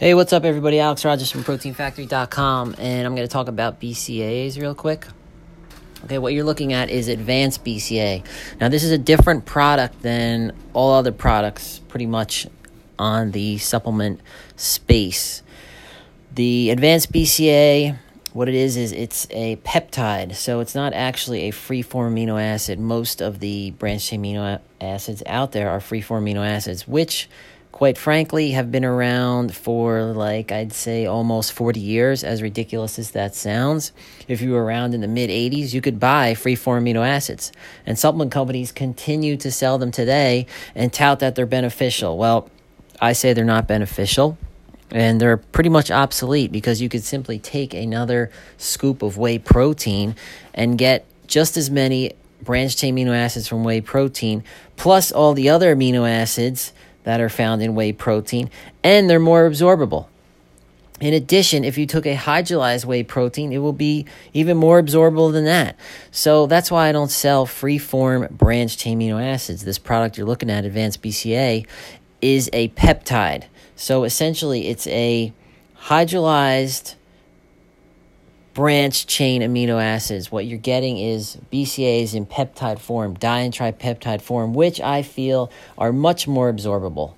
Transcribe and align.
Hey, 0.00 0.14
what's 0.14 0.32
up, 0.32 0.46
everybody? 0.46 0.80
Alex 0.80 1.04
Rogers 1.04 1.30
from 1.30 1.44
ProteinFactory.com, 1.44 2.76
and 2.78 3.06
I'm 3.06 3.14
going 3.14 3.28
to 3.28 3.30
talk 3.30 3.48
about 3.48 3.82
BCAAs 3.82 4.58
real 4.58 4.74
quick. 4.74 5.06
Okay, 6.04 6.16
what 6.16 6.32
you're 6.32 6.42
looking 6.46 6.72
at 6.72 6.88
is 6.88 7.06
advanced 7.06 7.62
BCA. 7.66 8.24
Now, 8.58 8.70
this 8.70 8.82
is 8.82 8.92
a 8.92 8.96
different 8.96 9.44
product 9.44 10.00
than 10.00 10.56
all 10.72 10.94
other 10.94 11.12
products, 11.12 11.80
pretty 11.88 12.06
much 12.06 12.46
on 12.98 13.32
the 13.32 13.58
supplement 13.58 14.22
space. 14.56 15.42
The 16.34 16.70
advanced 16.70 17.12
BCA, 17.12 17.98
what 18.32 18.48
it 18.48 18.54
is, 18.54 18.78
is 18.78 18.92
it's 18.92 19.26
a 19.28 19.56
peptide, 19.56 20.34
so 20.34 20.60
it's 20.60 20.74
not 20.74 20.94
actually 20.94 21.42
a 21.42 21.50
free 21.50 21.82
form 21.82 22.16
amino 22.16 22.42
acid. 22.42 22.78
Most 22.78 23.20
of 23.20 23.40
the 23.40 23.72
branched 23.72 24.14
amino 24.14 24.60
acids 24.80 25.22
out 25.26 25.52
there 25.52 25.68
are 25.68 25.78
free 25.78 26.00
form 26.00 26.24
amino 26.24 26.42
acids, 26.42 26.88
which 26.88 27.28
quite 27.72 27.96
frankly, 27.96 28.50
have 28.50 28.70
been 28.70 28.84
around 28.84 29.54
for 29.54 30.02
like 30.02 30.52
I'd 30.52 30.72
say 30.72 31.06
almost 31.06 31.52
40 31.52 31.80
years, 31.80 32.24
as 32.24 32.42
ridiculous 32.42 32.98
as 32.98 33.12
that 33.12 33.34
sounds. 33.34 33.92
If 34.28 34.40
you 34.40 34.52
were 34.52 34.64
around 34.64 34.94
in 34.94 35.00
the 35.00 35.08
mid 35.08 35.30
80s, 35.30 35.72
you 35.72 35.80
could 35.80 36.00
buy 36.00 36.34
free 36.34 36.56
form 36.56 36.84
amino 36.84 37.06
acids. 37.06 37.52
And 37.86 37.98
supplement 37.98 38.32
companies 38.32 38.72
continue 38.72 39.36
to 39.38 39.50
sell 39.50 39.78
them 39.78 39.90
today 39.90 40.46
and 40.74 40.92
tout 40.92 41.20
that 41.20 41.34
they're 41.34 41.46
beneficial. 41.46 42.18
Well, 42.18 42.50
I 43.00 43.12
say 43.12 43.32
they're 43.32 43.44
not 43.44 43.66
beneficial. 43.66 44.36
And 44.92 45.20
they're 45.20 45.36
pretty 45.36 45.70
much 45.70 45.90
obsolete 45.90 46.50
because 46.50 46.82
you 46.82 46.88
could 46.88 47.04
simply 47.04 47.38
take 47.38 47.72
another 47.74 48.30
scoop 48.58 49.02
of 49.02 49.16
whey 49.16 49.38
protein 49.38 50.16
and 50.52 50.76
get 50.76 51.06
just 51.28 51.56
as 51.56 51.70
many 51.70 52.14
branched 52.42 52.78
chain 52.78 52.96
amino 52.96 53.14
acids 53.14 53.46
from 53.46 53.62
whey 53.62 53.80
protein, 53.80 54.42
plus 54.76 55.12
all 55.12 55.32
the 55.32 55.48
other 55.48 55.76
amino 55.76 56.10
acids 56.10 56.72
that 57.04 57.20
are 57.20 57.28
found 57.28 57.62
in 57.62 57.74
whey 57.74 57.92
protein, 57.92 58.50
and 58.82 59.08
they're 59.08 59.18
more 59.18 59.48
absorbable. 59.48 60.06
In 61.00 61.14
addition, 61.14 61.64
if 61.64 61.78
you 61.78 61.86
took 61.86 62.04
a 62.04 62.14
hydrolyzed 62.14 62.84
whey 62.84 63.02
protein, 63.02 63.52
it 63.52 63.58
will 63.58 63.72
be 63.72 64.04
even 64.34 64.58
more 64.58 64.82
absorbable 64.82 65.32
than 65.32 65.46
that. 65.46 65.76
So 66.10 66.46
that's 66.46 66.70
why 66.70 66.88
I 66.88 66.92
don't 66.92 67.10
sell 67.10 67.46
free 67.46 67.78
form 67.78 68.28
branched 68.30 68.80
amino 68.80 69.22
acids. 69.22 69.64
This 69.64 69.78
product 69.78 70.18
you're 70.18 70.26
looking 70.26 70.50
at, 70.50 70.66
Advanced 70.66 71.02
BCA, 71.02 71.66
is 72.20 72.50
a 72.52 72.68
peptide. 72.70 73.44
So 73.76 74.04
essentially, 74.04 74.68
it's 74.68 74.86
a 74.88 75.32
hydrolyzed 75.84 76.96
branched 78.54 79.08
chain 79.08 79.42
amino 79.42 79.82
acids. 79.82 80.30
What 80.30 80.46
you're 80.46 80.58
getting 80.58 80.98
is 80.98 81.38
BCAAs 81.52 82.14
in 82.14 82.26
peptide 82.26 82.78
form, 82.78 83.14
di 83.14 83.40
and 83.40 83.54
tripeptide 83.54 84.22
form, 84.22 84.54
which 84.54 84.80
I 84.80 85.02
feel 85.02 85.50
are 85.78 85.92
much 85.92 86.26
more 86.26 86.52
absorbable, 86.52 87.14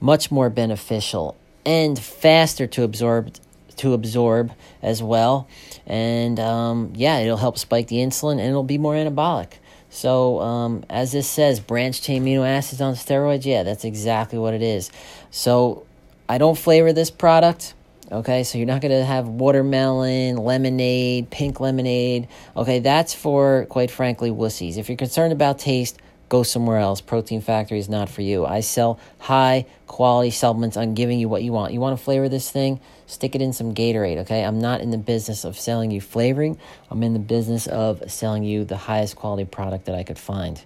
much 0.00 0.30
more 0.30 0.50
beneficial, 0.50 1.36
and 1.64 1.98
faster 1.98 2.66
to 2.68 2.82
absorb 2.82 3.34
to 3.76 3.92
absorb 3.92 4.52
as 4.82 5.02
well. 5.02 5.48
And 5.86 6.40
um, 6.40 6.92
yeah, 6.94 7.18
it'll 7.18 7.36
help 7.36 7.58
spike 7.58 7.88
the 7.88 7.96
insulin 7.96 8.32
and 8.32 8.48
it'll 8.48 8.62
be 8.62 8.78
more 8.78 8.94
anabolic. 8.94 9.54
So, 9.90 10.40
um, 10.40 10.84
as 10.90 11.12
this 11.12 11.28
says, 11.28 11.60
branched 11.60 12.02
chain 12.02 12.24
amino 12.24 12.46
acids 12.46 12.80
on 12.80 12.94
steroids, 12.94 13.44
yeah, 13.44 13.62
that's 13.62 13.84
exactly 13.84 14.38
what 14.38 14.52
it 14.52 14.60
is. 14.60 14.90
So, 15.30 15.86
I 16.28 16.38
don't 16.38 16.58
flavor 16.58 16.92
this 16.92 17.10
product. 17.10 17.74
Okay, 18.10 18.44
so 18.44 18.56
you're 18.56 18.68
not 18.68 18.80
going 18.80 18.92
to 18.92 19.04
have 19.04 19.26
watermelon, 19.26 20.36
lemonade, 20.36 21.28
pink 21.30 21.58
lemonade. 21.58 22.28
Okay, 22.56 22.78
that's 22.78 23.14
for, 23.14 23.66
quite 23.68 23.90
frankly, 23.90 24.30
wussies. 24.30 24.76
If 24.76 24.88
you're 24.88 24.96
concerned 24.96 25.32
about 25.32 25.58
taste, 25.58 25.98
go 26.28 26.44
somewhere 26.44 26.78
else. 26.78 27.00
Protein 27.00 27.40
Factory 27.40 27.80
is 27.80 27.88
not 27.88 28.08
for 28.08 28.22
you. 28.22 28.46
I 28.46 28.60
sell 28.60 29.00
high 29.18 29.66
quality 29.88 30.30
supplements. 30.30 30.76
I'm 30.76 30.94
giving 30.94 31.18
you 31.18 31.28
what 31.28 31.42
you 31.42 31.52
want. 31.52 31.72
You 31.72 31.80
want 31.80 31.98
to 31.98 32.04
flavor 32.04 32.28
this 32.28 32.48
thing? 32.48 32.78
Stick 33.06 33.34
it 33.34 33.42
in 33.42 33.52
some 33.52 33.74
Gatorade, 33.74 34.18
okay? 34.18 34.44
I'm 34.44 34.60
not 34.60 34.82
in 34.82 34.90
the 34.90 34.98
business 34.98 35.44
of 35.44 35.58
selling 35.58 35.90
you 35.90 36.00
flavoring. 36.00 36.58
I'm 36.90 37.02
in 37.02 37.12
the 37.12 37.18
business 37.18 37.66
of 37.66 38.08
selling 38.08 38.44
you 38.44 38.64
the 38.64 38.76
highest 38.76 39.16
quality 39.16 39.44
product 39.44 39.86
that 39.86 39.96
I 39.96 40.04
could 40.04 40.18
find. 40.18 40.62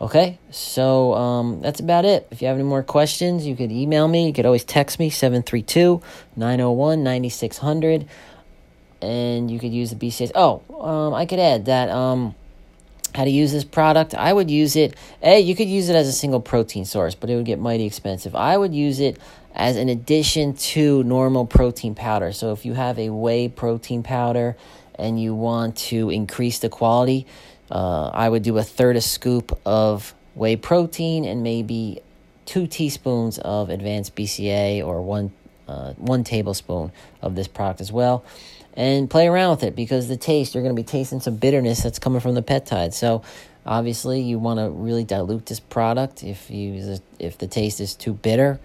Okay, 0.00 0.38
so 0.50 1.14
um, 1.14 1.60
that's 1.60 1.78
about 1.78 2.04
it. 2.04 2.26
If 2.30 2.42
you 2.42 2.48
have 2.48 2.56
any 2.56 2.64
more 2.64 2.82
questions, 2.82 3.46
you 3.46 3.54
could 3.54 3.70
email 3.70 4.08
me. 4.08 4.26
You 4.26 4.32
could 4.32 4.44
always 4.44 4.64
text 4.64 4.98
me, 4.98 5.08
732 5.08 6.02
901 6.36 7.04
9600. 7.04 8.06
And 9.00 9.50
you 9.50 9.58
could 9.58 9.72
use 9.72 9.90
the 9.90 9.96
BCS. 9.96 10.32
Oh, 10.34 10.62
um, 10.80 11.14
I 11.14 11.26
could 11.26 11.38
add 11.38 11.66
that 11.66 11.90
um, 11.90 12.34
how 13.14 13.24
to 13.24 13.30
use 13.30 13.52
this 13.52 13.64
product. 13.64 14.14
I 14.14 14.32
would 14.32 14.50
use 14.50 14.74
it, 14.74 14.96
A, 15.22 15.38
you 15.38 15.54
could 15.54 15.68
use 15.68 15.88
it 15.88 15.94
as 15.94 16.08
a 16.08 16.12
single 16.12 16.40
protein 16.40 16.84
source, 16.84 17.14
but 17.14 17.30
it 17.30 17.36
would 17.36 17.44
get 17.44 17.60
mighty 17.60 17.84
expensive. 17.84 18.34
I 18.34 18.56
would 18.56 18.74
use 18.74 18.98
it 18.98 19.18
as 19.54 19.76
an 19.76 19.88
addition 19.88 20.54
to 20.54 21.04
normal 21.04 21.46
protein 21.46 21.94
powder. 21.94 22.32
So 22.32 22.52
if 22.52 22.64
you 22.64 22.74
have 22.74 22.98
a 22.98 23.10
whey 23.10 23.48
protein 23.48 24.02
powder 24.02 24.56
and 24.96 25.20
you 25.20 25.34
want 25.34 25.76
to 25.76 26.10
increase 26.10 26.58
the 26.58 26.68
quality, 26.68 27.26
uh, 27.70 28.10
I 28.12 28.28
would 28.28 28.42
do 28.42 28.58
a 28.58 28.62
third 28.62 28.96
a 28.96 29.00
scoop 29.00 29.58
of 29.64 30.14
whey 30.34 30.56
protein 30.56 31.24
and 31.24 31.42
maybe 31.42 32.00
two 32.46 32.66
teaspoons 32.66 33.38
of 33.38 33.70
advanced 33.70 34.14
BCA 34.14 34.84
or 34.84 35.02
one 35.02 35.32
uh, 35.66 35.94
one 35.94 36.24
tablespoon 36.24 36.92
of 37.22 37.34
this 37.34 37.48
product 37.48 37.80
as 37.80 37.90
well, 37.90 38.22
and 38.74 39.08
play 39.08 39.26
around 39.26 39.50
with 39.50 39.62
it 39.62 39.74
because 39.74 40.08
the 40.08 40.16
taste 40.16 40.54
you're 40.54 40.62
going 40.62 40.74
to 40.74 40.80
be 40.80 40.86
tasting 40.86 41.20
some 41.20 41.36
bitterness 41.36 41.82
that's 41.82 41.98
coming 41.98 42.20
from 42.20 42.34
the 42.34 42.42
peptide. 42.42 42.92
So 42.92 43.22
obviously 43.64 44.20
you 44.20 44.38
want 44.38 44.60
to 44.60 44.68
really 44.68 45.04
dilute 45.04 45.46
this 45.46 45.60
product. 45.60 46.22
If 46.22 46.50
you 46.50 46.98
if 47.18 47.38
the 47.38 47.46
taste 47.46 47.80
is 47.80 47.94
too 47.94 48.12
bitter, 48.12 48.60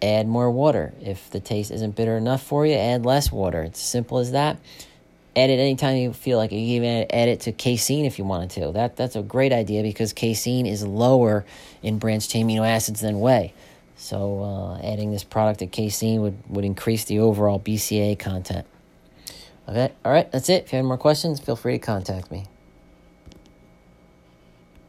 add 0.00 0.26
more 0.26 0.50
water. 0.50 0.94
If 1.02 1.28
the 1.30 1.40
taste 1.40 1.70
isn't 1.70 1.96
bitter 1.96 2.16
enough 2.16 2.42
for 2.42 2.64
you, 2.64 2.74
add 2.74 3.04
less 3.04 3.30
water. 3.30 3.62
It's 3.62 3.80
simple 3.80 4.18
as 4.18 4.32
that 4.32 4.58
add 5.38 5.50
it 5.50 5.58
anytime 5.58 5.96
you 5.96 6.12
feel 6.12 6.38
like 6.38 6.52
you 6.52 6.58
even 6.58 7.06
add 7.10 7.28
it 7.28 7.40
to 7.40 7.52
casein 7.52 8.04
if 8.04 8.18
you 8.18 8.24
wanted 8.24 8.50
to. 8.50 8.72
That 8.72 8.96
that's 8.96 9.16
a 9.16 9.22
great 9.22 9.52
idea 9.52 9.82
because 9.82 10.12
casein 10.12 10.66
is 10.66 10.84
lower 10.84 11.44
in 11.82 11.98
branched 11.98 12.30
chain 12.30 12.48
amino 12.48 12.66
acids 12.66 13.00
than 13.00 13.20
whey. 13.20 13.52
So 13.96 14.42
uh, 14.42 14.86
adding 14.86 15.10
this 15.10 15.24
product 15.24 15.58
to 15.58 15.66
casein 15.66 16.22
would, 16.22 16.36
would 16.48 16.64
increase 16.64 17.04
the 17.04 17.18
overall 17.18 17.58
BCA 17.58 18.18
content. 18.18 18.66
Okay, 19.68 19.92
all 20.04 20.12
right, 20.12 20.30
that's 20.30 20.48
it. 20.48 20.64
If 20.64 20.72
you 20.72 20.76
have 20.76 20.86
more 20.86 20.96
questions, 20.96 21.40
feel 21.40 21.56
free 21.56 21.78
to 21.78 21.78
contact 21.78 22.30
me. 22.30 22.46